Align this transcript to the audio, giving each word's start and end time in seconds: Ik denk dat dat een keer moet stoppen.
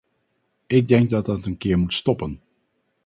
Ik 0.67 0.87
denk 0.87 1.09
dat 1.09 1.25
dat 1.25 1.45
een 1.45 1.57
keer 1.57 1.77
moet 1.79 1.93
stoppen. 1.93 2.41